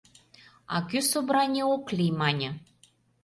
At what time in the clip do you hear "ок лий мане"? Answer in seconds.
1.73-2.49